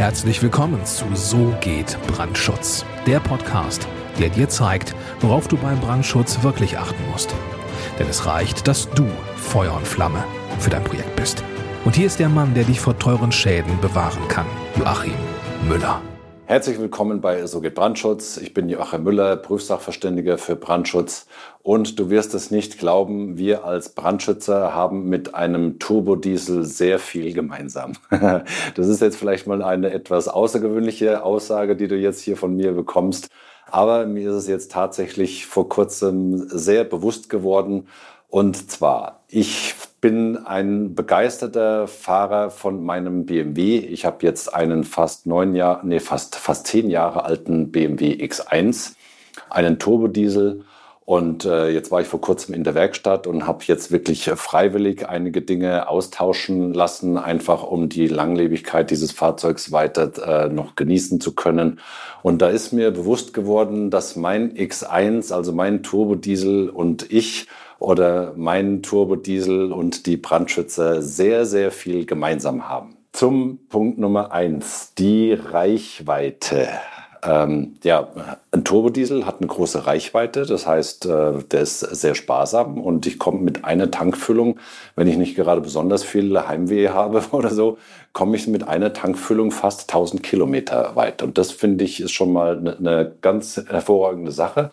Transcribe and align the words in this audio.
Herzlich 0.00 0.42
willkommen 0.42 0.82
zu 0.86 1.04
So 1.12 1.54
geht 1.60 1.98
Brandschutz, 2.06 2.86
der 3.06 3.20
Podcast, 3.20 3.86
der 4.18 4.30
dir 4.30 4.48
zeigt, 4.48 4.94
worauf 5.20 5.46
du 5.46 5.58
beim 5.58 5.78
Brandschutz 5.78 6.42
wirklich 6.42 6.78
achten 6.78 7.04
musst. 7.10 7.34
Denn 7.98 8.08
es 8.08 8.24
reicht, 8.24 8.66
dass 8.66 8.88
du 8.88 9.06
Feuer 9.36 9.74
und 9.74 9.86
Flamme 9.86 10.24
für 10.58 10.70
dein 10.70 10.84
Projekt 10.84 11.14
bist. 11.16 11.44
Und 11.84 11.96
hier 11.96 12.06
ist 12.06 12.18
der 12.18 12.30
Mann, 12.30 12.54
der 12.54 12.64
dich 12.64 12.80
vor 12.80 12.98
teuren 12.98 13.30
Schäden 13.30 13.78
bewahren 13.82 14.26
kann, 14.28 14.46
Joachim 14.78 15.12
Müller. 15.68 16.00
Herzlich 16.50 16.80
willkommen 16.80 17.20
bei 17.20 17.46
So 17.46 17.60
geht 17.60 17.76
Brandschutz. 17.76 18.36
Ich 18.36 18.52
bin 18.52 18.68
Joachim 18.68 19.04
Müller, 19.04 19.36
Prüfsachverständiger 19.36 20.36
für 20.36 20.56
Brandschutz. 20.56 21.28
Und 21.62 21.96
du 21.96 22.10
wirst 22.10 22.34
es 22.34 22.50
nicht 22.50 22.76
glauben, 22.76 23.38
wir 23.38 23.64
als 23.64 23.90
Brandschützer 23.90 24.74
haben 24.74 25.08
mit 25.08 25.36
einem 25.36 25.78
Turbodiesel 25.78 26.64
sehr 26.64 26.98
viel 26.98 27.32
gemeinsam. 27.34 27.92
Das 28.74 28.88
ist 28.88 29.00
jetzt 29.00 29.16
vielleicht 29.16 29.46
mal 29.46 29.62
eine 29.62 29.92
etwas 29.92 30.26
außergewöhnliche 30.26 31.22
Aussage, 31.22 31.76
die 31.76 31.86
du 31.86 31.94
jetzt 31.94 32.20
hier 32.20 32.36
von 32.36 32.56
mir 32.56 32.72
bekommst. 32.72 33.28
Aber 33.70 34.04
mir 34.06 34.30
ist 34.30 34.36
es 34.36 34.48
jetzt 34.48 34.72
tatsächlich 34.72 35.46
vor 35.46 35.68
kurzem 35.68 36.48
sehr 36.48 36.82
bewusst 36.82 37.30
geworden. 37.30 37.86
Und 38.30 38.70
zwar, 38.70 39.24
ich 39.28 39.74
bin 40.00 40.38
ein 40.46 40.94
begeisterter 40.94 41.88
Fahrer 41.88 42.50
von 42.50 42.82
meinem 42.82 43.26
BMW. 43.26 43.78
Ich 43.78 44.04
habe 44.04 44.24
jetzt 44.24 44.54
einen 44.54 44.84
fast 44.84 45.26
neun 45.26 45.54
Jahre, 45.54 45.86
nee, 45.86 45.98
fast, 45.98 46.36
fast 46.36 46.68
zehn 46.68 46.88
Jahre 46.88 47.24
alten 47.24 47.72
BMW 47.72 48.12
X1, 48.12 48.92
einen 49.50 49.80
Turbodiesel. 49.80 50.64
Und 51.04 51.44
äh, 51.44 51.70
jetzt 51.70 51.90
war 51.90 52.00
ich 52.00 52.06
vor 52.06 52.20
kurzem 52.20 52.54
in 52.54 52.62
der 52.62 52.76
Werkstatt 52.76 53.26
und 53.26 53.48
habe 53.48 53.64
jetzt 53.66 53.90
wirklich 53.90 54.30
freiwillig 54.36 55.08
einige 55.08 55.42
Dinge 55.42 55.88
austauschen 55.88 56.72
lassen, 56.72 57.18
einfach 57.18 57.64
um 57.64 57.88
die 57.88 58.06
Langlebigkeit 58.06 58.92
dieses 58.92 59.10
Fahrzeugs 59.10 59.72
weiter 59.72 60.44
äh, 60.44 60.48
noch 60.48 60.76
genießen 60.76 61.20
zu 61.20 61.34
können. 61.34 61.80
Und 62.22 62.40
da 62.42 62.48
ist 62.48 62.72
mir 62.72 62.92
bewusst 62.92 63.34
geworden, 63.34 63.90
dass 63.90 64.14
mein 64.14 64.54
X1, 64.54 65.32
also 65.32 65.52
mein 65.52 65.82
Turbodiesel 65.82 66.70
und 66.70 67.10
ich 67.10 67.48
oder 67.80 68.34
mein 68.36 68.82
Turbodiesel 68.82 69.72
und 69.72 70.06
die 70.06 70.18
Brandschützer 70.18 71.02
sehr, 71.02 71.46
sehr 71.46 71.72
viel 71.72 72.06
gemeinsam 72.06 72.68
haben. 72.68 72.96
Zum 73.12 73.58
Punkt 73.68 73.98
Nummer 73.98 74.30
eins, 74.30 74.92
die 74.96 75.32
Reichweite. 75.32 76.68
Ähm, 77.22 77.78
ja, 77.82 78.08
ein 78.52 78.64
Turbodiesel 78.64 79.26
hat 79.26 79.38
eine 79.38 79.46
große 79.46 79.86
Reichweite, 79.86 80.46
das 80.46 80.66
heißt, 80.66 81.06
äh, 81.06 81.42
der 81.50 81.60
ist 81.60 81.80
sehr 81.80 82.14
sparsam 82.14 82.80
und 82.80 83.06
ich 83.06 83.18
komme 83.18 83.40
mit 83.40 83.64
einer 83.64 83.90
Tankfüllung, 83.90 84.58
wenn 84.94 85.06
ich 85.06 85.16
nicht 85.16 85.34
gerade 85.34 85.60
besonders 85.60 86.02
viel 86.02 86.38
Heimweh 86.38 86.88
habe 86.90 87.22
oder 87.32 87.50
so, 87.50 87.78
komme 88.12 88.36
ich 88.36 88.46
mit 88.46 88.66
einer 88.66 88.92
Tankfüllung 88.92 89.50
fast 89.50 89.82
1000 89.82 90.22
Kilometer 90.22 90.96
weit. 90.96 91.22
Und 91.22 91.36
das 91.36 91.50
finde 91.50 91.84
ich 91.84 92.00
ist 92.00 92.12
schon 92.12 92.32
mal 92.32 92.58
eine, 92.58 92.76
eine 92.76 93.12
ganz 93.20 93.62
hervorragende 93.68 94.32
Sache. 94.32 94.70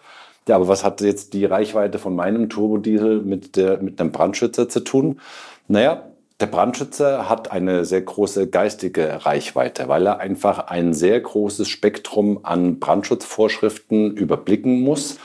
Ja, 0.48 0.56
aber 0.56 0.68
was 0.68 0.84
hat 0.84 1.02
jetzt 1.02 1.34
die 1.34 1.46
Reichweite 1.46 2.00
von 2.00 2.16
meinem 2.16 2.50
Turbodiesel 2.50 3.22
mit, 3.22 3.56
der, 3.56 3.82
mit 3.82 4.00
einem 4.00 4.12
Brandschützer 4.12 4.70
zu 4.70 4.80
tun? 4.80 5.20
Naja, 5.68 6.04
der 6.40 6.46
Brandschützer 6.46 7.28
hat 7.28 7.52
eine 7.52 7.84
sehr 7.84 8.02
große 8.02 8.48
geistige 8.48 9.26
Reichweite, 9.26 9.88
weil 9.88 10.06
er 10.06 10.20
einfach 10.20 10.68
ein 10.68 10.94
sehr 10.94 11.20
großes 11.20 11.68
Spektrum 11.68 12.42
an 12.44 12.80
Brandschutzvorschriften 12.80 14.16
überblicken 14.16 14.82
muss 14.82 15.18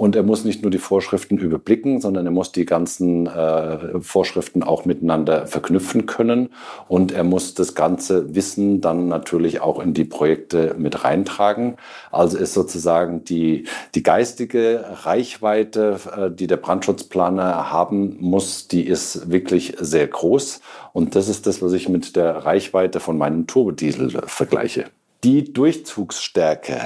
und 0.00 0.16
er 0.16 0.22
muss 0.22 0.46
nicht 0.46 0.62
nur 0.62 0.70
die 0.70 0.78
Vorschriften 0.78 1.36
überblicken, 1.36 2.00
sondern 2.00 2.24
er 2.24 2.32
muss 2.32 2.52
die 2.52 2.64
ganzen 2.64 3.26
äh, 3.26 4.00
Vorschriften 4.00 4.62
auch 4.62 4.86
miteinander 4.86 5.46
verknüpfen 5.46 6.06
können. 6.06 6.48
Und 6.88 7.12
er 7.12 7.22
muss 7.22 7.52
das 7.52 7.74
ganze 7.74 8.34
Wissen 8.34 8.80
dann 8.80 9.08
natürlich 9.08 9.60
auch 9.60 9.78
in 9.78 9.92
die 9.92 10.06
Projekte 10.06 10.74
mit 10.78 11.04
reintragen. 11.04 11.76
Also 12.10 12.38
ist 12.38 12.54
sozusagen 12.54 13.24
die, 13.24 13.66
die 13.94 14.02
geistige 14.02 14.86
Reichweite, 15.02 16.00
äh, 16.16 16.30
die 16.30 16.46
der 16.46 16.56
Brandschutzplaner 16.56 17.70
haben 17.70 18.16
muss, 18.20 18.68
die 18.68 18.86
ist 18.86 19.30
wirklich 19.30 19.74
sehr 19.80 20.06
groß. 20.06 20.62
Und 20.94 21.14
das 21.14 21.28
ist 21.28 21.46
das, 21.46 21.60
was 21.60 21.74
ich 21.74 21.90
mit 21.90 22.16
der 22.16 22.46
Reichweite 22.46 23.00
von 23.00 23.18
meinem 23.18 23.46
Turbodiesel 23.46 24.22
vergleiche. 24.24 24.86
Die 25.24 25.52
Durchzugsstärke 25.52 26.80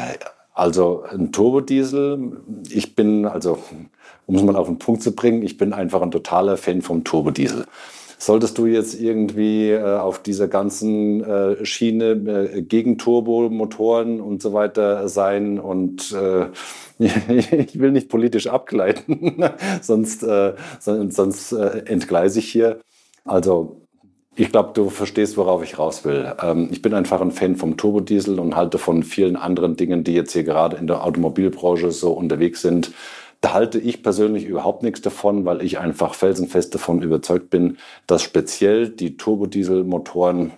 also 0.55 1.03
ein 1.11 1.33
Turbodiesel, 1.33 2.41
ich 2.71 2.95
bin, 2.95 3.27
also 3.27 3.59
um 4.27 4.37
es 4.37 4.43
mal 4.43 4.57
auf 4.57 4.69
den 4.69 4.79
Punkt 4.79 5.03
zu 5.03 5.15
bringen, 5.15 5.43
ich 5.43 5.59
bin 5.59 5.73
einfach 5.73 6.01
ein 6.01 6.13
totaler 6.13 6.57
Fan 6.57 6.81
vom 6.81 7.03
Turbodiesel. 7.03 7.67
Solltest 8.19 8.57
du 8.57 8.67
jetzt 8.67 8.99
irgendwie 8.99 9.71
äh, 9.71 9.83
auf 9.83 10.23
dieser 10.23 10.47
ganzen 10.47 11.23
äh, 11.25 11.67
Schiene 11.67 12.13
äh, 12.55 12.63
gegen 12.63 12.97
Turbomotoren 12.97 14.21
und 14.21 14.41
so 14.41 14.53
weiter 14.53 15.09
sein 15.09 15.59
und 15.59 16.13
äh, 16.13 16.47
ich 16.99 17.79
will 17.79 17.91
nicht 17.91 18.09
politisch 18.09 18.47
abgleiten, 18.47 19.45
sonst, 19.83 20.23
äh, 20.23 20.55
sonst 20.79 21.53
äh, 21.53 21.83
entgleise 21.87 22.39
ich 22.39 22.51
hier. 22.51 22.79
Also 23.25 23.84
ich 24.37 24.51
glaube, 24.51 24.71
du 24.75 24.91
verstehst, 24.91 25.37
worauf 25.37 25.63
ich 25.63 25.79
raus 25.79 26.05
will. 26.05 26.35
Ähm, 26.43 26.69
ich 26.71 26.83
bin 26.83 26.95
einfach 26.95 27.21
ein 27.21 27.31
Fan 27.31 27.57
vom 27.57 27.77
Turbodiesel 27.77 28.39
und 28.39 28.57
halte 28.57 28.79
von 28.79 29.03
vielen 29.03 29.37
anderen 29.37 29.77
Dingen, 29.77 30.05
die 30.05 30.15
jetzt 30.15 30.33
hier 30.33 30.45
gerade 30.45 30.77
in 30.77 30.87
der 30.87 31.05
Automobilbranche 31.05 31.93
so 31.93 32.13
unterwegs 32.13 32.61
sind. 32.63 32.93
Da 33.41 33.53
halte 33.53 33.79
ich 33.79 34.03
persönlich 34.03 34.47
überhaupt 34.47 34.83
nichts 34.83 35.03
davon, 35.03 35.45
weil 35.45 35.63
ich 35.63 35.79
einfach 35.79 36.15
felsenfest 36.15 36.75
davon 36.75 37.03
überzeugt 37.03 37.51
bin, 37.51 37.77
dass 38.07 38.23
speziell 38.23 38.89
die 38.89 39.17
Turbodieselmotoren 39.17 40.53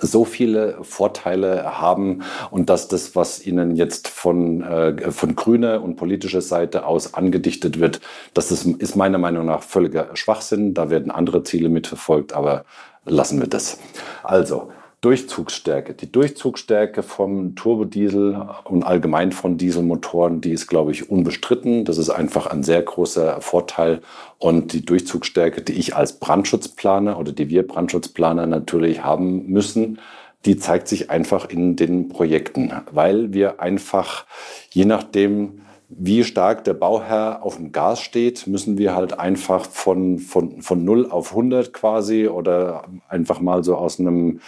so 0.00 0.24
viele 0.24 0.78
Vorteile 0.82 1.80
haben 1.80 2.22
und 2.50 2.70
dass 2.70 2.88
das, 2.88 3.14
was 3.14 3.44
ihnen 3.44 3.76
jetzt 3.76 4.08
von, 4.08 4.62
äh, 4.62 5.10
von 5.10 5.36
grüner 5.36 5.82
und 5.82 5.96
politischer 5.96 6.40
Seite 6.40 6.86
aus 6.86 7.14
angedichtet 7.14 7.80
wird, 7.80 8.00
das 8.34 8.50
ist, 8.50 8.66
ist 8.66 8.96
meiner 8.96 9.18
Meinung 9.18 9.46
nach 9.46 9.62
völliger 9.62 10.08
Schwachsinn. 10.14 10.74
Da 10.74 10.90
werden 10.90 11.10
andere 11.10 11.42
Ziele 11.44 11.68
mitverfolgt, 11.68 12.32
aber 12.32 12.64
lassen 13.04 13.40
wir 13.40 13.48
das. 13.48 13.78
Also, 14.22 14.70
Durchzugsstärke. 15.00 15.94
Die 15.94 16.12
Durchzugsstärke 16.12 17.02
vom 17.02 17.54
Turbodiesel 17.54 18.48
und 18.64 18.82
allgemein 18.82 19.32
von 19.32 19.56
Dieselmotoren, 19.56 20.42
die 20.42 20.52
ist, 20.52 20.66
glaube 20.66 20.92
ich, 20.92 21.08
unbestritten. 21.08 21.86
Das 21.86 21.96
ist 21.96 22.10
einfach 22.10 22.46
ein 22.46 22.62
sehr 22.62 22.82
großer 22.82 23.40
Vorteil. 23.40 24.02
Und 24.38 24.74
die 24.74 24.84
Durchzugsstärke, 24.84 25.62
die 25.62 25.72
ich 25.72 25.96
als 25.96 26.18
Brandschutzplaner 26.18 27.18
oder 27.18 27.32
die 27.32 27.48
wir 27.48 27.66
Brandschutzplaner 27.66 28.46
natürlich 28.46 29.02
haben 29.02 29.46
müssen, 29.46 29.98
die 30.44 30.56
zeigt 30.56 30.88
sich 30.88 31.10
einfach 31.10 31.48
in 31.48 31.76
den 31.76 32.08
Projekten, 32.08 32.72
weil 32.90 33.32
wir 33.32 33.60
einfach, 33.60 34.26
je 34.70 34.84
nachdem, 34.84 35.62
wie 35.88 36.24
stark 36.24 36.64
der 36.64 36.74
Bauherr 36.74 37.42
auf 37.42 37.56
dem 37.56 37.72
Gas 37.72 38.00
steht, 38.00 38.46
müssen 38.46 38.78
wir 38.78 38.94
halt 38.94 39.18
einfach 39.18 39.66
von, 39.66 40.18
von, 40.18 40.62
von 40.62 40.84
0 40.84 41.10
auf 41.10 41.30
100 41.30 41.72
quasi 41.72 42.28
oder 42.28 42.84
einfach 43.08 43.40
mal 43.40 43.64
so 43.64 43.76
aus 43.76 43.98
einem, 43.98 44.40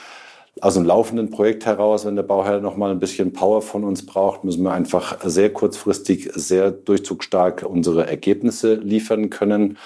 aus 0.60 0.76
einem 0.76 0.86
laufenden 0.86 1.30
Projekt 1.30 1.64
heraus, 1.64 2.04
wenn 2.04 2.14
der 2.14 2.22
Bauherr 2.24 2.60
noch 2.60 2.76
mal 2.76 2.90
ein 2.90 3.00
bisschen 3.00 3.32
Power 3.32 3.62
von 3.62 3.84
uns 3.84 4.04
braucht, 4.04 4.44
müssen 4.44 4.62
wir 4.62 4.72
einfach 4.72 5.18
sehr 5.24 5.50
kurzfristig, 5.50 6.30
sehr 6.34 6.70
durchzugstark 6.70 7.64
unsere 7.66 8.06
Ergebnisse 8.06 8.74
liefern 8.74 9.30
können. 9.30 9.78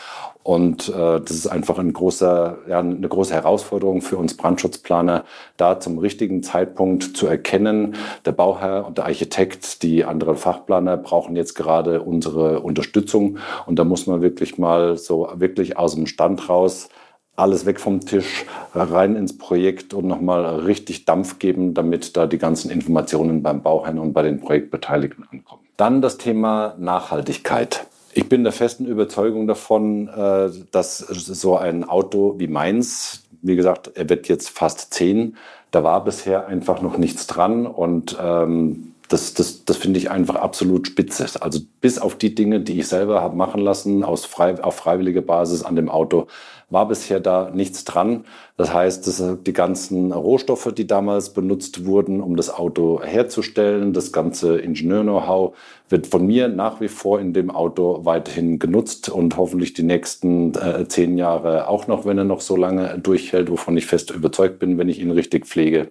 Und 0.42 0.88
äh, 0.88 1.20
das 1.20 1.30
ist 1.30 1.46
einfach 1.46 1.78
ein 1.78 1.92
großer, 1.92 2.58
ja, 2.68 2.80
eine 2.80 3.08
große 3.08 3.34
Herausforderung 3.34 4.00
für 4.00 4.16
uns 4.16 4.36
Brandschutzplaner, 4.36 5.24
da 5.56 5.80
zum 5.80 5.98
richtigen 5.98 6.42
Zeitpunkt 6.42 7.16
zu 7.16 7.26
erkennen, 7.26 7.96
der 8.24 8.32
Bauherr 8.32 8.86
und 8.86 8.98
der 8.98 9.06
Architekt, 9.06 9.82
die 9.82 10.04
anderen 10.04 10.36
Fachplaner 10.36 10.96
brauchen 10.96 11.36
jetzt 11.36 11.54
gerade 11.54 12.02
unsere 12.02 12.60
Unterstützung. 12.60 13.38
Und 13.66 13.78
da 13.78 13.84
muss 13.84 14.06
man 14.06 14.20
wirklich 14.20 14.58
mal 14.58 14.96
so 14.96 15.28
wirklich 15.34 15.76
aus 15.78 15.94
dem 15.94 16.06
Stand 16.06 16.48
raus 16.48 16.88
alles 17.36 17.66
weg 17.66 17.78
vom 17.78 18.00
Tisch, 18.00 18.46
rein 18.74 19.14
ins 19.14 19.36
Projekt 19.36 19.94
und 19.94 20.06
nochmal 20.06 20.44
richtig 20.60 21.04
Dampf 21.04 21.38
geben, 21.38 21.74
damit 21.74 22.16
da 22.16 22.26
die 22.26 22.38
ganzen 22.38 22.70
Informationen 22.70 23.42
beim 23.42 23.62
Bauherrn 23.62 23.98
und 23.98 24.12
bei 24.12 24.22
den 24.22 24.40
Projektbeteiligten 24.40 25.24
ankommen. 25.30 25.62
Dann 25.76 26.00
das 26.00 26.16
Thema 26.16 26.74
Nachhaltigkeit. 26.78 27.86
Ich 28.14 28.30
bin 28.30 28.44
der 28.44 28.52
festen 28.52 28.86
Überzeugung 28.86 29.46
davon, 29.46 30.08
äh, 30.08 30.48
dass 30.70 30.98
so 30.98 31.58
ein 31.58 31.84
Auto 31.84 32.36
wie 32.38 32.48
meins, 32.48 33.24
wie 33.42 33.56
gesagt, 33.56 33.92
er 33.94 34.08
wird 34.08 34.28
jetzt 34.28 34.48
fast 34.48 34.94
zehn, 34.94 35.36
da 35.70 35.84
war 35.84 36.02
bisher 36.02 36.46
einfach 36.46 36.80
noch 36.80 36.96
nichts 36.96 37.26
dran 37.26 37.66
und 37.66 38.16
ähm, 38.18 38.94
das, 39.08 39.34
das, 39.34 39.64
das 39.64 39.76
finde 39.76 39.98
ich 39.98 40.10
einfach 40.10 40.36
absolut 40.36 40.88
spitze. 40.88 41.26
Also 41.40 41.60
bis 41.80 41.98
auf 41.98 42.16
die 42.16 42.34
Dinge, 42.34 42.60
die 42.60 42.80
ich 42.80 42.88
selber 42.88 43.20
habe 43.20 43.36
machen 43.36 43.60
lassen, 43.60 44.02
aus 44.04 44.24
frei, 44.24 44.62
auf 44.62 44.76
freiwilliger 44.76 45.22
Basis 45.22 45.62
an 45.62 45.76
dem 45.76 45.88
Auto, 45.88 46.26
war 46.68 46.88
bisher 46.88 47.20
da 47.20 47.50
nichts 47.54 47.84
dran. 47.84 48.24
Das 48.56 48.74
heißt, 48.74 49.06
das 49.06 49.22
die 49.46 49.52
ganzen 49.52 50.12
Rohstoffe, 50.12 50.72
die 50.76 50.86
damals 50.86 51.32
benutzt 51.32 51.86
wurden, 51.86 52.20
um 52.20 52.36
das 52.36 52.52
Auto 52.52 53.00
herzustellen, 53.02 53.92
das 53.92 54.12
ganze 54.12 54.58
Ingenieur-Know-how 54.58 55.56
wird 55.88 56.08
von 56.08 56.26
mir 56.26 56.48
nach 56.48 56.80
wie 56.80 56.88
vor 56.88 57.20
in 57.20 57.32
dem 57.32 57.50
Auto 57.50 58.04
weiterhin 58.04 58.58
genutzt 58.58 59.08
und 59.08 59.36
hoffentlich 59.36 59.74
die 59.74 59.84
nächsten 59.84 60.54
äh, 60.56 60.88
zehn 60.88 61.16
Jahre 61.16 61.68
auch 61.68 61.86
noch, 61.86 62.04
wenn 62.04 62.18
er 62.18 62.24
noch 62.24 62.40
so 62.40 62.56
lange 62.56 62.98
durchhält, 62.98 63.48
wovon 63.50 63.76
ich 63.76 63.86
fest 63.86 64.10
überzeugt 64.10 64.58
bin, 64.58 64.78
wenn 64.78 64.88
ich 64.88 64.98
ihn 64.98 65.12
richtig 65.12 65.46
pflege. 65.46 65.90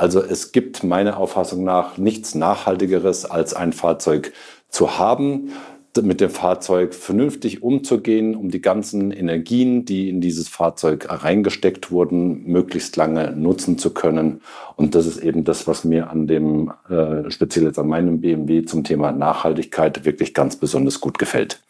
Also 0.00 0.22
es 0.22 0.52
gibt 0.52 0.82
meiner 0.82 1.18
Auffassung 1.18 1.62
nach 1.62 1.98
nichts 1.98 2.34
Nachhaltigeres 2.34 3.26
als 3.26 3.52
ein 3.52 3.74
Fahrzeug 3.74 4.32
zu 4.70 4.98
haben, 4.98 5.52
mit 6.00 6.22
dem 6.22 6.30
Fahrzeug 6.30 6.94
vernünftig 6.94 7.62
umzugehen, 7.62 8.34
um 8.34 8.50
die 8.50 8.62
ganzen 8.62 9.10
Energien, 9.10 9.84
die 9.84 10.08
in 10.08 10.22
dieses 10.22 10.48
Fahrzeug 10.48 11.06
reingesteckt 11.10 11.90
wurden, 11.90 12.46
möglichst 12.46 12.96
lange 12.96 13.32
nutzen 13.32 13.76
zu 13.76 13.92
können. 13.92 14.40
Und 14.74 14.94
das 14.94 15.04
ist 15.04 15.18
eben 15.18 15.44
das, 15.44 15.66
was 15.66 15.84
mir 15.84 16.08
an 16.08 16.26
dem, 16.26 16.72
äh, 16.88 17.30
speziell 17.30 17.66
jetzt 17.66 17.78
an 17.78 17.88
meinem 17.88 18.22
BMW 18.22 18.64
zum 18.64 18.84
Thema 18.84 19.12
Nachhaltigkeit 19.12 20.06
wirklich 20.06 20.32
ganz 20.32 20.56
besonders 20.56 21.02
gut 21.02 21.18
gefällt. 21.18 21.60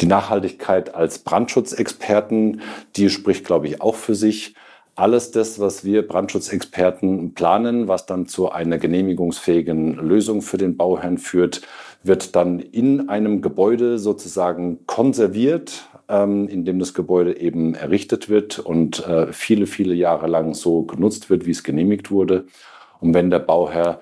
Die 0.00 0.06
Nachhaltigkeit 0.06 0.96
als 0.96 1.20
Brandschutzexperten, 1.20 2.60
die 2.96 3.08
spricht, 3.08 3.44
glaube 3.44 3.68
ich, 3.68 3.80
auch 3.80 3.94
für 3.94 4.16
sich 4.16 4.56
alles 4.98 5.30
das, 5.30 5.60
was 5.60 5.84
wir 5.84 6.06
Brandschutzexperten 6.06 7.34
planen, 7.34 7.86
was 7.86 8.06
dann 8.06 8.26
zu 8.26 8.50
einer 8.50 8.78
genehmigungsfähigen 8.78 9.94
Lösung 9.94 10.42
für 10.42 10.58
den 10.58 10.76
Bauherrn 10.76 11.18
führt, 11.18 11.62
wird 12.02 12.34
dann 12.34 12.58
in 12.58 13.08
einem 13.08 13.40
Gebäude 13.40 13.98
sozusagen 13.98 14.86
konserviert, 14.86 15.88
ähm, 16.08 16.48
in 16.48 16.64
dem 16.64 16.80
das 16.80 16.94
Gebäude 16.94 17.38
eben 17.38 17.74
errichtet 17.74 18.28
wird 18.28 18.58
und 18.58 19.06
äh, 19.06 19.32
viele, 19.32 19.66
viele 19.66 19.94
Jahre 19.94 20.26
lang 20.26 20.54
so 20.54 20.82
genutzt 20.82 21.30
wird, 21.30 21.46
wie 21.46 21.52
es 21.52 21.62
genehmigt 21.62 22.10
wurde. 22.10 22.46
Und 23.00 23.14
wenn 23.14 23.30
der 23.30 23.38
Bauherr 23.38 24.00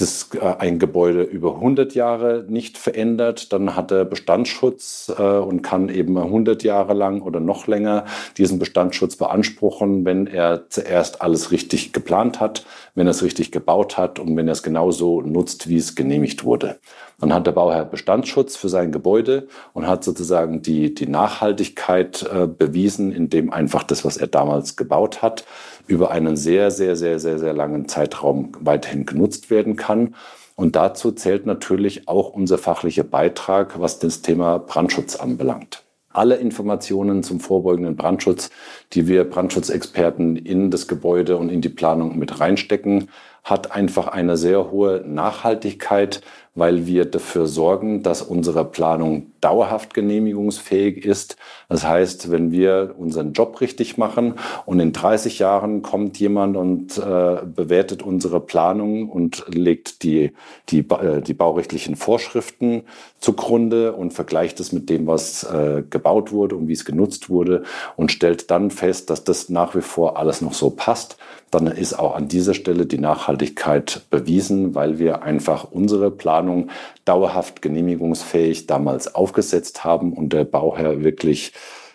das, 0.00 0.30
äh, 0.34 0.54
ein 0.58 0.78
Gebäude 0.78 1.22
über 1.22 1.56
100 1.56 1.94
Jahre 1.94 2.44
nicht 2.48 2.78
verändert, 2.78 3.52
dann 3.52 3.76
hat 3.76 3.90
er 3.90 4.04
Bestandsschutz 4.04 5.12
äh, 5.16 5.22
und 5.22 5.62
kann 5.62 5.88
eben 5.88 6.18
100 6.18 6.62
Jahre 6.62 6.94
lang 6.94 7.22
oder 7.22 7.40
noch 7.40 7.66
länger 7.66 8.04
diesen 8.36 8.58
Bestandsschutz 8.58 9.16
beanspruchen, 9.16 10.04
wenn 10.04 10.26
er 10.26 10.68
zuerst 10.68 11.22
alles 11.22 11.50
richtig 11.50 11.92
geplant 11.92 12.40
hat, 12.40 12.64
wenn 12.94 13.06
er 13.06 13.12
es 13.12 13.22
richtig 13.22 13.52
gebaut 13.52 13.96
hat 13.98 14.18
und 14.18 14.36
wenn 14.36 14.48
er 14.48 14.52
es 14.52 14.62
genauso 14.62 15.20
nutzt, 15.20 15.68
wie 15.68 15.76
es 15.76 15.94
genehmigt 15.94 16.44
wurde. 16.44 16.78
Dann 17.20 17.34
hat 17.34 17.46
der 17.46 17.52
Bauherr 17.52 17.84
Bestandsschutz 17.84 18.56
für 18.56 18.68
sein 18.68 18.92
Gebäude 18.92 19.46
und 19.74 19.86
hat 19.86 20.02
sozusagen 20.02 20.62
die, 20.62 20.94
die 20.94 21.06
Nachhaltigkeit 21.06 22.22
äh, 22.22 22.46
bewiesen, 22.46 23.12
indem 23.12 23.52
einfach 23.52 23.82
das, 23.82 24.04
was 24.04 24.16
er 24.16 24.26
damals 24.26 24.76
gebaut 24.76 25.20
hat, 25.20 25.44
über 25.86 26.10
einen 26.10 26.36
sehr, 26.36 26.70
sehr, 26.70 26.96
sehr, 26.96 27.18
sehr, 27.18 27.38
sehr 27.38 27.52
langen 27.52 27.88
Zeitraum 27.88 28.52
weiterhin 28.60 29.04
genutzt 29.04 29.50
werden 29.50 29.76
kann. 29.76 30.14
Und 30.56 30.76
dazu 30.76 31.12
zählt 31.12 31.46
natürlich 31.46 32.08
auch 32.08 32.30
unser 32.30 32.58
fachlicher 32.58 33.04
Beitrag, 33.04 33.80
was 33.80 33.98
das 33.98 34.22
Thema 34.22 34.58
Brandschutz 34.58 35.16
anbelangt. 35.16 35.84
Alle 36.12 36.36
Informationen 36.36 37.22
zum 37.22 37.38
vorbeugenden 37.38 37.96
Brandschutz, 37.96 38.50
die 38.92 39.06
wir 39.06 39.24
Brandschutzexperten 39.24 40.36
in 40.36 40.70
das 40.70 40.88
Gebäude 40.88 41.36
und 41.36 41.50
in 41.50 41.60
die 41.60 41.68
Planung 41.68 42.18
mit 42.18 42.40
reinstecken, 42.40 43.08
hat 43.44 43.72
einfach 43.72 44.08
eine 44.08 44.36
sehr 44.36 44.70
hohe 44.70 45.02
Nachhaltigkeit, 45.06 46.22
weil 46.54 46.86
wir 46.86 47.04
dafür 47.04 47.46
sorgen, 47.46 48.02
dass 48.02 48.22
unsere 48.22 48.64
Planung 48.64 49.30
dauerhaft 49.40 49.94
genehmigungsfähig 49.94 51.04
ist. 51.04 51.36
Das 51.68 51.86
heißt, 51.86 52.30
wenn 52.30 52.50
wir 52.50 52.96
unseren 52.98 53.32
Job 53.32 53.60
richtig 53.60 53.96
machen 53.96 54.34
und 54.66 54.80
in 54.80 54.92
30 54.92 55.38
Jahren 55.38 55.82
kommt 55.82 56.18
jemand 56.18 56.56
und 56.56 56.98
äh, 56.98 57.38
bewertet 57.46 58.02
unsere 58.02 58.40
Planung 58.40 59.08
und 59.08 59.44
legt 59.48 60.02
die, 60.02 60.32
die, 60.68 60.80
äh, 60.80 61.22
die 61.22 61.34
baurechtlichen 61.34 61.94
Vorschriften 61.94 62.82
zugrunde 63.20 63.92
und 63.92 64.12
vergleicht 64.12 64.58
es 64.60 64.72
mit 64.72 64.90
dem, 64.90 65.06
was 65.06 65.44
äh, 65.44 65.84
gebaut 65.88 66.32
wurde 66.32 66.56
und 66.56 66.66
wie 66.66 66.72
es 66.72 66.84
genutzt 66.84 67.30
wurde 67.30 67.62
und 67.96 68.10
stellt 68.10 68.50
dann 68.50 68.70
fest, 68.70 69.08
dass 69.08 69.22
das 69.22 69.48
nach 69.48 69.74
wie 69.76 69.82
vor 69.82 70.18
alles 70.18 70.40
noch 70.40 70.54
so 70.54 70.70
passt, 70.70 71.16
dann 71.50 71.66
ist 71.68 71.94
auch 71.94 72.14
an 72.14 72.28
dieser 72.28 72.54
Stelle 72.54 72.86
die 72.86 72.98
Nachhaltigkeit 72.98 73.29
bewiesen, 74.10 74.74
weil 74.74 74.98
wir 74.98 75.22
einfach 75.22 75.64
unsere 75.70 76.10
Planung 76.10 76.70
dauerhaft 77.04 77.62
genehmigungsfähig 77.62 78.66
damals 78.66 79.14
aufgesetzt 79.14 79.84
haben 79.84 80.12
und 80.12 80.32
der 80.32 80.44
Bauherr 80.44 81.02
wirklich 81.02 81.52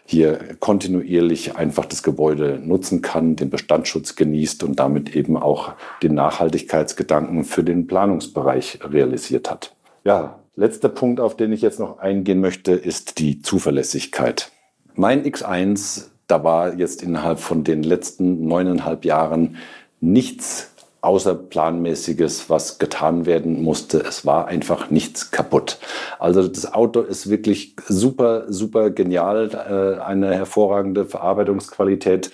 hier 0.08 0.38
kontinuierlich 0.60 1.56
einfach 1.56 1.86
das 1.86 2.04
Gebäude 2.04 2.60
nutzen 2.64 3.02
kann, 3.02 3.36
den 3.36 3.50
Bestandsschutz 3.50 4.16
genießt 4.16 4.64
und 4.64 4.80
damit 4.80 5.16
eben 5.16 5.36
auch 5.36 5.74
den 6.04 6.14
Nachhaltigkeitsgedanken 6.14 7.44
für 7.44 7.64
den 7.64 7.88
Planungsbereich 7.88 8.80
realisiert 8.84 9.50
hat. 9.50 9.76
Ja, 10.04 10.40
letzter 10.56 10.90
Punkt, 10.90 11.20
auf 11.20 11.36
den 11.36 11.52
ich 11.52 11.62
jetzt 11.62 11.80
noch 11.80 11.98
eingehen 11.98 12.40
möchte, 12.40 12.74
ist 12.74 13.18
die 13.18 13.42
Zuverlässigkeit. 13.42 14.52
Mein 14.94 15.24
X1 15.24 16.10
da 16.28 16.44
war 16.44 16.74
jetzt 16.76 17.04
innerhalb 17.04 17.40
von 17.40 17.64
den 17.64 17.84
letzten 17.84 18.48
neuneinhalb 18.48 19.06
Jahren 19.06 19.58
nichts 20.00 20.74
außerplanmäßiges, 21.06 22.50
was 22.50 22.80
getan 22.80 23.26
werden 23.26 23.64
musste. 23.64 24.00
Es 24.00 24.26
war 24.26 24.48
einfach 24.48 24.90
nichts 24.90 25.32
kaputt. 25.32 25.78
Also 26.20 26.48
das 26.48 26.74
Auto 26.74 27.02
ist 27.02 27.30
wirklich 27.30 27.76
super, 27.88 28.46
super 28.52 28.90
genial, 28.90 29.50
äh, 29.54 30.02
eine 30.02 30.34
hervorragende 30.34 31.06
Verarbeitungsqualität. 31.06 32.32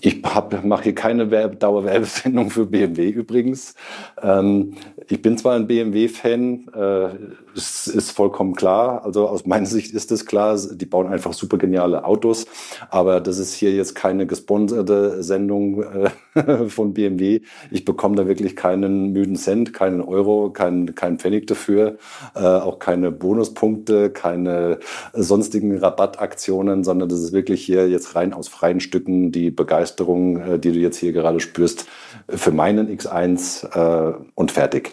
Ich 0.00 0.22
mache 0.22 0.84
hier 0.84 0.94
keine 0.94 1.30
Werbe 1.30 1.56
Dauerwerbesendung 1.56 2.48
für 2.48 2.64
BMW 2.64 3.10
übrigens. 3.10 3.74
Ähm, 4.22 4.76
ich 5.08 5.20
bin 5.20 5.36
zwar 5.36 5.56
ein 5.56 5.66
BMW-Fan, 5.66 6.68
äh, 6.74 7.08
es 7.54 7.86
ist 7.86 8.12
vollkommen 8.12 8.54
klar. 8.54 9.04
Also 9.04 9.28
aus 9.28 9.44
meiner 9.44 9.66
Sicht 9.66 9.92
ist 9.92 10.10
es 10.10 10.24
klar, 10.24 10.58
die 10.72 10.86
bauen 10.86 11.06
einfach 11.06 11.34
super 11.34 11.58
geniale 11.58 12.04
Autos. 12.04 12.46
Aber 12.88 13.20
das 13.20 13.38
ist 13.38 13.52
hier 13.52 13.72
jetzt 13.72 13.94
keine 13.94 14.26
gesponserte 14.26 15.22
Sendung 15.22 15.82
äh, 15.82 16.66
von 16.68 16.94
BMW. 16.94 17.42
Ich 17.70 17.84
bekomme 17.84 18.16
da 18.16 18.26
wirklich 18.26 18.56
keinen 18.56 19.12
müden 19.12 19.36
Cent, 19.36 19.74
keinen 19.74 20.00
Euro, 20.00 20.48
keinen, 20.48 20.94
keinen 20.94 21.18
Pfennig 21.18 21.46
dafür, 21.46 21.98
äh, 22.34 22.40
auch 22.40 22.78
keine 22.78 23.10
Bonuspunkte, 23.10 24.08
keine 24.08 24.78
sonstigen 25.12 25.76
Rabattaktionen, 25.76 26.84
sondern 26.84 27.10
das 27.10 27.20
ist 27.20 27.32
wirklich 27.34 27.62
hier 27.62 27.86
jetzt 27.90 28.16
rein 28.16 28.32
aus 28.32 28.48
freien 28.48 28.80
Stücken 28.80 29.30
die 29.30 29.50
Begeisterung 29.50 29.73
Begeisterung, 29.74 30.40
äh, 30.40 30.58
die 30.58 30.72
du 30.72 30.78
jetzt 30.78 30.98
hier 30.98 31.12
gerade 31.12 31.40
spürst, 31.40 31.86
für 32.28 32.52
meinen 32.52 32.88
X1 32.88 33.66
äh, 33.74 34.14
und 34.34 34.52
fertig. 34.52 34.92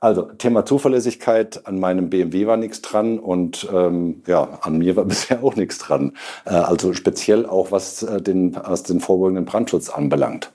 Also 0.00 0.22
Thema 0.22 0.64
Zuverlässigkeit, 0.66 1.66
an 1.66 1.80
meinem 1.80 2.10
BMW 2.10 2.46
war 2.46 2.56
nichts 2.56 2.82
dran 2.82 3.18
und 3.18 3.66
ähm, 3.72 4.22
ja, 4.26 4.58
an 4.60 4.78
mir 4.78 4.96
war 4.96 5.04
bisher 5.14 5.42
auch 5.42 5.56
nichts 5.56 5.78
dran. 5.78 6.12
Äh, 6.44 6.50
also 6.50 6.92
speziell 6.92 7.46
auch 7.46 7.72
was, 7.72 8.02
äh, 8.02 8.20
den, 8.22 8.54
was 8.54 8.84
den 8.84 9.00
vorbeugenden 9.00 9.46
Brandschutz 9.46 9.88
anbelangt. 9.88 10.52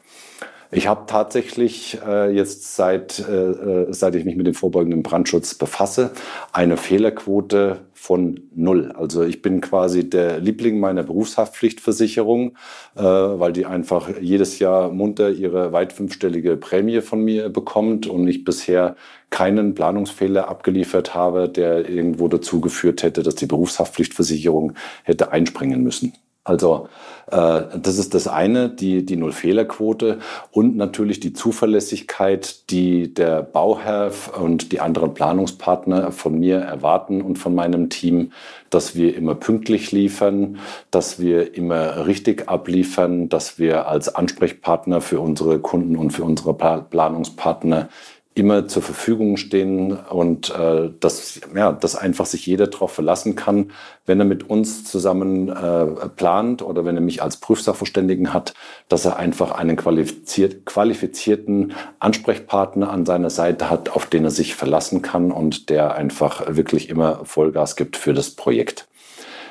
Ich 0.71 0.87
habe 0.87 1.05
tatsächlich 1.07 1.97
äh, 2.05 2.29
jetzt 2.29 2.75
seit, 2.75 3.17
äh, 3.27 3.33
äh, 3.33 3.87
seit 3.89 4.13
ich 4.13 4.23
mich 4.23 4.35
mit 4.35 4.45
dem 4.45 4.53
vorbeugenden 4.53 5.01
Brandschutz 5.01 5.55
befasse, 5.55 6.11
eine 6.53 6.77
Fehlerquote 6.77 7.79
von 7.93 8.41
null. 8.53 8.91
Also 8.95 9.23
ich 9.23 9.41
bin 9.41 9.61
quasi 9.61 10.07
der 10.07 10.39
Liebling 10.39 10.79
meiner 10.79 11.01
Berufshaftpflichtversicherung, 11.01 12.55
äh, 12.95 13.01
weil 13.01 13.51
die 13.51 13.65
einfach 13.65 14.09
jedes 14.21 14.59
Jahr 14.59 14.91
munter 14.91 15.31
ihre 15.31 15.73
weit 15.73 15.91
fünfstellige 15.91 16.55
Prämie 16.55 17.01
von 17.01 17.23
mir 17.23 17.49
bekommt 17.49 18.05
und 18.05 18.27
ich 18.27 18.43
bisher 18.43 18.95
keinen 19.31 19.73
Planungsfehler 19.73 20.49
abgeliefert 20.49 21.15
habe, 21.15 21.49
der 21.49 21.89
irgendwo 21.89 22.27
dazu 22.27 22.61
geführt 22.61 23.01
hätte, 23.01 23.23
dass 23.23 23.33
die 23.33 23.47
Berufshaftpflichtversicherung 23.47 24.73
hätte 25.03 25.31
einspringen 25.31 25.81
müssen. 25.81 26.13
Also 26.43 26.87
äh, 27.27 27.61
das 27.79 27.97
ist 27.97 28.13
das 28.13 28.27
eine, 28.27 28.69
die, 28.69 29.05
die 29.05 29.17
Null-Fehler-Quote 29.17 30.19
und 30.51 30.77
natürlich 30.77 31.19
die 31.19 31.33
Zuverlässigkeit, 31.33 32.69
die 32.71 33.13
der 33.13 33.43
Bauherr 33.43 34.11
und 34.41 34.71
die 34.71 34.79
anderen 34.79 35.13
Planungspartner 35.13 36.11
von 36.11 36.39
mir 36.39 36.57
erwarten 36.57 37.21
und 37.21 37.37
von 37.37 37.53
meinem 37.53 37.89
Team, 37.89 38.31
dass 38.69 38.95
wir 38.95 39.15
immer 39.15 39.35
pünktlich 39.35 39.91
liefern, 39.91 40.59
dass 40.91 41.19
wir 41.19 41.55
immer 41.55 42.07
richtig 42.07 42.49
abliefern, 42.49 43.29
dass 43.29 43.59
wir 43.59 43.87
als 43.87 44.15
Ansprechpartner 44.15 45.01
für 45.01 45.19
unsere 45.19 45.59
Kunden 45.59 45.97
und 45.97 46.11
für 46.11 46.23
unsere 46.23 46.53
Planungspartner 46.53 47.89
immer 48.39 48.67
zur 48.67 48.81
Verfügung 48.81 49.35
stehen 49.35 49.91
und 49.91 50.49
äh, 50.49 50.89
dass, 50.99 51.41
ja, 51.53 51.73
dass 51.73 51.97
einfach 51.97 52.25
sich 52.25 52.45
jeder 52.45 52.67
darauf 52.67 52.93
verlassen 52.93 53.35
kann, 53.35 53.71
wenn 54.05 54.19
er 54.19 54.25
mit 54.25 54.49
uns 54.49 54.85
zusammen 54.85 55.49
äh, 55.49 55.85
plant 56.15 56.61
oder 56.61 56.85
wenn 56.85 56.95
er 56.95 57.01
mich 57.01 57.21
als 57.21 57.37
Prüfsachverständigen 57.37 58.33
hat, 58.33 58.53
dass 58.87 59.03
er 59.03 59.17
einfach 59.17 59.51
einen 59.51 59.75
qualifiziert, 59.75 60.65
qualifizierten 60.65 61.73
Ansprechpartner 61.99 62.89
an 62.89 63.05
seiner 63.05 63.29
Seite 63.29 63.69
hat, 63.69 63.89
auf 63.89 64.05
den 64.05 64.23
er 64.23 64.31
sich 64.31 64.55
verlassen 64.55 65.01
kann 65.01 65.31
und 65.31 65.69
der 65.69 65.95
einfach 65.95 66.55
wirklich 66.55 66.89
immer 66.89 67.25
Vollgas 67.25 67.75
gibt 67.75 67.97
für 67.97 68.13
das 68.13 68.31
Projekt. 68.31 68.87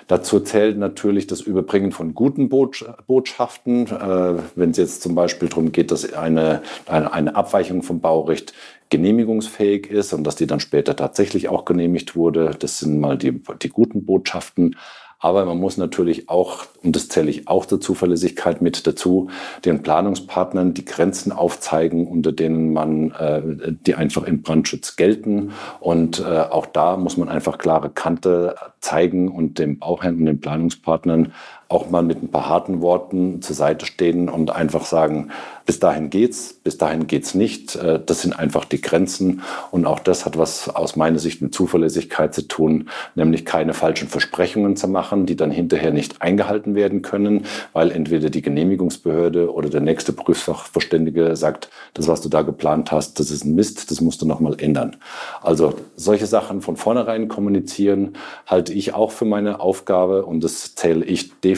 Dazu 0.08 0.40
zählt 0.40 0.78
natürlich 0.78 1.26
das 1.26 1.42
Überbringen 1.42 1.92
von 1.92 2.14
guten 2.14 2.48
Botschaften. 2.48 3.86
Äh, 3.86 4.42
wenn 4.56 4.70
es 4.70 4.78
jetzt 4.78 5.02
zum 5.02 5.14
Beispiel 5.14 5.50
darum 5.50 5.70
geht, 5.70 5.90
dass 5.90 6.12
eine, 6.14 6.62
eine, 6.86 7.36
Abweichung 7.36 7.82
vom 7.82 8.00
Baurecht 8.00 8.54
genehmigungsfähig 8.88 9.90
ist 9.90 10.14
und 10.14 10.24
dass 10.24 10.36
die 10.36 10.46
dann 10.46 10.60
später 10.60 10.96
tatsächlich 10.96 11.50
auch 11.50 11.66
genehmigt 11.66 12.16
wurde. 12.16 12.56
Das 12.58 12.78
sind 12.78 12.98
mal 12.98 13.18
die, 13.18 13.42
die 13.62 13.68
guten 13.68 14.06
Botschaften. 14.06 14.76
Aber 15.20 15.44
man 15.44 15.58
muss 15.58 15.76
natürlich 15.76 16.28
auch, 16.28 16.66
und 16.82 16.94
das 16.94 17.08
zähle 17.08 17.28
ich 17.28 17.48
auch 17.48 17.66
zur 17.66 17.80
Zuverlässigkeit 17.80 18.62
mit 18.62 18.86
dazu, 18.86 19.30
den 19.64 19.82
Planungspartnern 19.82 20.74
die 20.74 20.84
Grenzen 20.84 21.32
aufzeigen, 21.32 22.06
unter 22.06 22.30
denen 22.30 22.72
man, 22.72 23.10
äh, 23.10 23.42
die 23.84 23.96
einfach 23.96 24.22
im 24.22 24.42
Brandschutz 24.42 24.94
gelten. 24.94 25.52
Und 25.80 26.20
äh, 26.20 26.24
auch 26.24 26.66
da 26.66 26.96
muss 26.96 27.16
man 27.16 27.28
einfach 27.28 27.58
klare 27.58 27.90
Kante 27.90 28.54
zeigen 28.80 29.28
und 29.28 29.58
dem 29.58 29.80
Bauherrn 29.80 30.18
und 30.18 30.26
den 30.26 30.40
Planungspartnern 30.40 31.32
auch 31.70 31.90
mal 31.90 32.02
mit 32.02 32.22
ein 32.22 32.30
paar 32.30 32.48
harten 32.48 32.80
Worten 32.80 33.42
zur 33.42 33.54
Seite 33.54 33.84
stehen 33.84 34.30
und 34.30 34.50
einfach 34.50 34.86
sagen, 34.86 35.30
bis 35.66 35.78
dahin 35.78 36.08
geht's, 36.08 36.54
bis 36.54 36.78
dahin 36.78 37.06
geht's 37.06 37.34
nicht. 37.34 37.76
Äh, 37.76 38.00
das 38.04 38.22
sind 38.22 38.38
einfach 38.38 38.64
die 38.64 38.80
Grenzen. 38.80 39.42
Und 39.70 39.84
auch 39.84 39.98
das 39.98 40.24
hat 40.24 40.38
was 40.38 40.70
aus 40.70 40.96
meiner 40.96 41.18
Sicht 41.18 41.42
mit 41.42 41.52
Zuverlässigkeit 41.52 42.34
zu 42.34 42.48
tun, 42.48 42.88
nämlich 43.14 43.44
keine 43.44 43.74
falschen 43.74 44.08
Versprechungen 44.08 44.76
zu 44.76 44.88
machen, 44.88 45.26
die 45.26 45.36
dann 45.36 45.50
hinterher 45.50 45.90
nicht 45.90 46.22
eingehalten 46.22 46.74
werden 46.74 47.02
können, 47.02 47.44
weil 47.74 47.90
entweder 47.90 48.30
die 48.30 48.40
Genehmigungsbehörde 48.40 49.52
oder 49.52 49.68
der 49.68 49.82
nächste 49.82 50.14
Prüfsachverständige 50.14 51.36
sagt, 51.36 51.68
das, 51.92 52.08
was 52.08 52.22
du 52.22 52.30
da 52.30 52.40
geplant 52.40 52.92
hast, 52.92 53.20
das 53.20 53.30
ist 53.30 53.44
ein 53.44 53.54
Mist, 53.54 53.90
das 53.90 54.00
musst 54.00 54.22
du 54.22 54.26
nochmal 54.26 54.56
ändern. 54.58 54.96
Also 55.42 55.74
solche 55.96 56.24
Sachen 56.24 56.62
von 56.62 56.78
vornherein 56.78 57.28
kommunizieren, 57.28 58.14
halte 58.46 58.72
ich 58.72 58.94
auch 58.94 59.10
für 59.10 59.26
meine 59.26 59.60
Aufgabe 59.60 60.24
und 60.24 60.42
das 60.42 60.74
zähle 60.74 61.04
ich 61.04 61.38
definitiv 61.40 61.57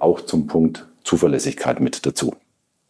auch 0.00 0.20
zum 0.20 0.46
Punkt 0.46 0.86
Zuverlässigkeit 1.04 1.80
mit 1.80 2.04
dazu. 2.06 2.34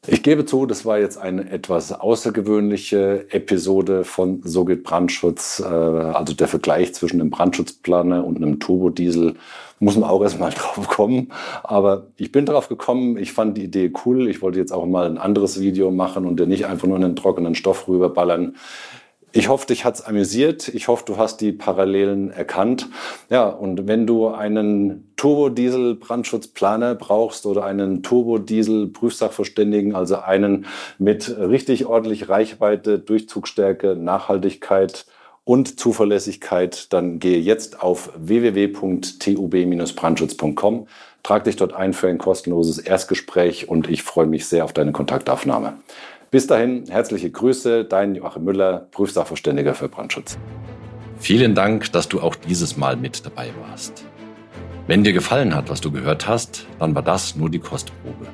Ich 0.07 0.23
gebe 0.23 0.47
zu, 0.47 0.65
das 0.65 0.87
war 0.87 0.99
jetzt 0.99 1.19
eine 1.19 1.51
etwas 1.51 1.93
außergewöhnliche 1.93 3.27
Episode 3.31 4.05
von 4.05 4.41
So 4.45 4.65
geht 4.65 4.83
Brandschutz. 4.83 5.61
Äh, 5.61 5.67
also 5.67 6.33
der 6.33 6.49
Vergleich 6.49 6.95
zwischen 6.95 7.21
einem 7.21 7.29
Brandschutzplaner 7.29 8.25
und 8.25 8.39
einem 8.39 8.61
Turbodiesel 8.61 9.35
muss 9.79 9.97
man 9.97 10.09
auch 10.09 10.23
erstmal 10.23 10.51
drauf 10.55 10.89
kommen. 10.89 11.33
Aber 11.63 12.07
ich 12.17 12.33
bin 12.33 12.47
drauf 12.47 12.69
gekommen. 12.69 13.19
Ich 13.19 13.33
fand 13.33 13.59
die 13.59 13.65
Idee 13.65 13.93
cool. 14.07 14.29
Ich 14.29 14.41
wollte 14.41 14.59
jetzt 14.59 14.73
auch 14.73 14.87
mal 14.87 15.05
ein 15.07 15.19
anderes 15.19 15.61
Video 15.61 15.91
machen 15.91 16.25
und 16.25 16.41
nicht 16.49 16.65
einfach 16.65 16.89
nur 16.89 16.97
einen 16.97 17.15
trockenen 17.15 17.55
Stoff 17.55 17.87
rüberballern. 17.87 18.57
Ich 19.33 19.49
hoffe, 19.49 19.69
dich 19.69 19.85
hat's 19.85 20.01
amüsiert. 20.01 20.67
Ich 20.69 20.89
hoffe, 20.89 21.05
du 21.07 21.17
hast 21.17 21.41
die 21.41 21.53
Parallelen 21.53 22.33
erkannt. 22.33 22.89
Ja, 23.29 23.49
und 23.49 23.87
wenn 23.87 24.05
du 24.05 24.27
einen 24.27 25.13
Turbodiesel-Brandschutzplaner 25.17 26.97
brauchst 26.97 27.47
oder 27.47 27.65
einen 27.65 28.03
Turbodiesel-Prüfsachverständigen, 28.03 29.95
also 29.95 30.17
einen 30.17 30.67
mit 30.99 31.33
richtig 31.39 31.87
ordentlich 31.87 32.29
Reichweite, 32.29 32.99
Durchzugstärke, 32.99 33.95
Nachhaltigkeit 33.95 35.07
und 35.45 35.79
Zuverlässigkeit, 35.79 36.93
dann 36.93 37.21
gehe 37.21 37.39
jetzt 37.39 37.83
auf 37.83 38.11
www.tub-brandschutz.com, 38.17 40.89
trag 41.23 41.45
dich 41.45 41.55
dort 41.55 41.73
ein 41.73 41.93
für 41.93 42.09
ein 42.09 42.19
kostenloses 42.19 42.79
Erstgespräch 42.79 43.69
und 43.69 43.89
ich 43.89 44.03
freue 44.03 44.27
mich 44.27 44.47
sehr 44.47 44.65
auf 44.65 44.73
deine 44.73 44.91
Kontaktaufnahme. 44.91 45.75
Bis 46.31 46.47
dahin, 46.47 46.85
herzliche 46.89 47.29
Grüße, 47.29 47.85
dein 47.85 48.15
Joachim 48.15 48.45
Müller, 48.45 48.87
Prüfsachverständiger 48.93 49.75
für 49.75 49.89
Brandschutz. 49.89 50.39
Vielen 51.19 51.57
Dank, 51.57 51.91
dass 51.91 52.09
du 52.09 52.21
auch 52.21 52.37
dieses 52.37 52.77
Mal 52.77 52.95
mit 52.97 53.27
dabei 53.27 53.51
warst. 53.69 54.05
Wenn 54.87 55.03
dir 55.03 55.13
gefallen 55.13 55.57
hat, 55.57 55.71
was 55.71 55.81
du 55.81 55.91
gehört 55.91 56.29
hast, 56.29 56.69
dann 56.79 56.95
war 56.95 57.03
das 57.03 57.35
nur 57.35 57.51
die 57.51 57.59
Kostprobe. 57.59 58.29